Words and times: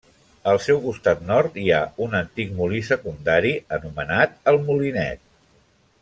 Al 0.51 0.59
seu 0.67 0.79
costat 0.85 1.19
nord 1.31 1.59
hi 1.63 1.67
ha 1.75 1.81
un 2.07 2.17
antic 2.21 2.55
molí 2.61 2.79
secundari, 2.89 3.51
anomenat 3.81 4.33
el 4.53 4.59
Molinet. 4.71 5.23